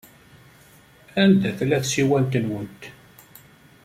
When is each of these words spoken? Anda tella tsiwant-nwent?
Anda 1.23 1.49
tella 1.57 1.79
tsiwant-nwent? 1.83 2.81